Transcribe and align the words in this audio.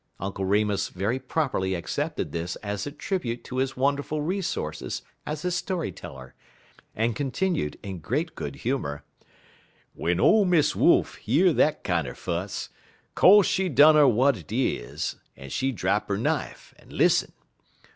Uncle 0.19 0.43
Remus 0.45 0.87
very 0.89 1.19
properly 1.19 1.75
accepted 1.75 2.31
this 2.31 2.55
as 2.63 2.87
a 2.87 2.91
tribute 2.91 3.43
to 3.43 3.57
his 3.57 3.77
wonderful 3.77 4.19
resources 4.19 5.03
as 5.27 5.45
a 5.45 5.51
story 5.51 5.91
teller, 5.91 6.33
and 6.95 7.15
continued, 7.15 7.77
in 7.83 7.99
great 7.99 8.33
good 8.33 8.55
humor: 8.55 9.03
"W'en 9.95 10.19
ole 10.19 10.45
Miss 10.45 10.75
Wolf 10.75 11.19
year 11.27 11.53
dat 11.53 11.83
kinder 11.83 12.15
fuss, 12.15 12.69
co'se 13.13 13.45
she 13.45 13.69
dunner 13.69 14.07
w'at 14.07 14.51
is 14.51 15.17
it, 15.35 15.39
en 15.39 15.49
she 15.51 15.71
drap 15.71 16.09
'er 16.09 16.17
knife 16.17 16.73
en 16.79 16.89
lissen. 16.89 17.31